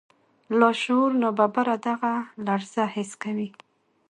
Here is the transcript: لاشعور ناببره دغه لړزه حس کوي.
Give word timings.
لاشعور 0.59 1.11
ناببره 1.21 1.75
دغه 1.87 2.13
لړزه 2.45 2.83
حس 2.93 3.11
کوي. 3.23 3.49